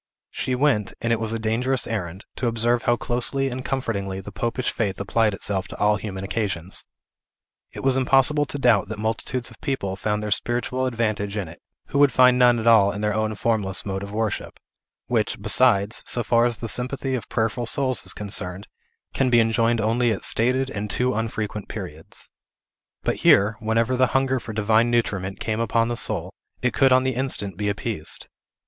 [0.31, 4.31] She went and it was a dangerous errand to observe how closely and comfortingly the
[4.31, 6.83] popish faith applied itself to all human occasions.
[7.71, 11.61] It was impossible to doubt that multitudes of people found their spiritual advantage in it,
[11.89, 14.59] who would find none at all in our own formless mode of worship;
[15.05, 18.67] which, besides, so far as the sympathy of prayerful souls is concerned,
[19.13, 22.31] can be enjoyed only at stated and too unfrequent periods.
[23.03, 27.03] But here, whenever the hunger for divine nutriment came upon the soul, it could on
[27.03, 28.25] the instant be appeased.